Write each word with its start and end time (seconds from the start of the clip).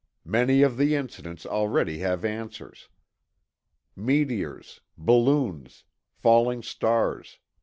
Many 0.25 0.63
of 0.63 0.77
the 0.77 0.95
incidents 0.95 1.45
already 1.45 1.99
have 1.99 2.25
answers. 2.25 2.89
Meteors. 3.95 4.81
Balloons. 4.97 5.83
Falling 6.15 6.63
stars. 6.63 7.37